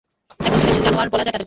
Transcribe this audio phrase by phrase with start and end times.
[0.43, 1.39] একদল সৃজনশীল জানোয়ার বলা যায় তাদেরকে।